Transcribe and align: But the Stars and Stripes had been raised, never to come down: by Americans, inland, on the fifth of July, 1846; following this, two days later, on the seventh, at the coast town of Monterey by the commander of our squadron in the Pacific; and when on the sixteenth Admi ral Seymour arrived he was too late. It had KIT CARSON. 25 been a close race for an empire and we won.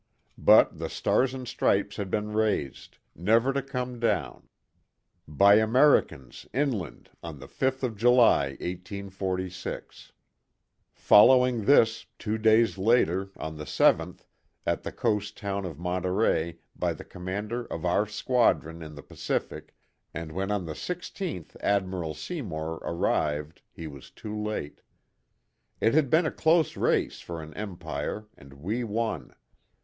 But 0.39 0.79
the 0.79 0.89
Stars 0.89 1.31
and 1.35 1.47
Stripes 1.47 1.97
had 1.97 2.09
been 2.09 2.33
raised, 2.33 2.97
never 3.13 3.53
to 3.53 3.61
come 3.61 3.99
down: 3.99 4.49
by 5.27 5.57
Americans, 5.57 6.47
inland, 6.55 7.11
on 7.21 7.37
the 7.37 7.47
fifth 7.47 7.83
of 7.83 7.95
July, 7.95 8.53
1846; 8.59 10.11
following 10.91 11.65
this, 11.65 12.07
two 12.17 12.39
days 12.39 12.79
later, 12.79 13.29
on 13.37 13.57
the 13.57 13.65
seventh, 13.67 14.25
at 14.65 14.81
the 14.81 14.91
coast 14.91 15.37
town 15.37 15.65
of 15.65 15.77
Monterey 15.77 16.57
by 16.75 16.93
the 16.93 17.05
commander 17.05 17.65
of 17.67 17.85
our 17.85 18.07
squadron 18.07 18.81
in 18.81 18.95
the 18.95 19.03
Pacific; 19.03 19.75
and 20.15 20.31
when 20.31 20.49
on 20.49 20.65
the 20.65 20.73
sixteenth 20.73 21.55
Admi 21.63 22.01
ral 22.01 22.15
Seymour 22.15 22.81
arrived 22.83 23.61
he 23.71 23.85
was 23.85 24.09
too 24.09 24.35
late. 24.35 24.81
It 25.79 25.93
had 25.93 26.05
KIT 26.05 26.09
CARSON. 26.09 26.09
25 26.09 26.09
been 26.09 26.25
a 26.25 26.31
close 26.31 26.75
race 26.75 27.19
for 27.19 27.43
an 27.43 27.53
empire 27.53 28.25
and 28.35 28.53
we 28.55 28.83
won. 28.83 29.35